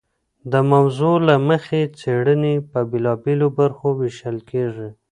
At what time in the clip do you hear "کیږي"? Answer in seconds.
4.49-4.89